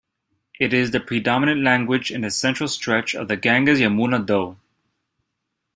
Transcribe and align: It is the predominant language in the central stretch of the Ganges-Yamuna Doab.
It 0.59 0.73
is 0.73 0.89
the 0.89 0.99
predominant 0.99 1.61
language 1.61 2.09
in 2.09 2.21
the 2.21 2.31
central 2.31 2.67
stretch 2.67 3.13
of 3.13 3.27
the 3.27 3.37
Ganges-Yamuna 3.37 4.25
Doab. 4.25 4.57